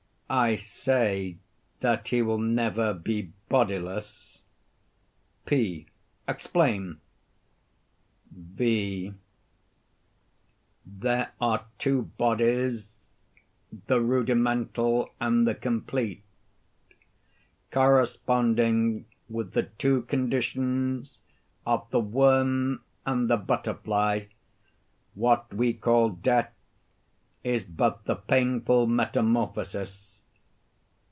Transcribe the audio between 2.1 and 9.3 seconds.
will never be bodiless. P. Explain. V.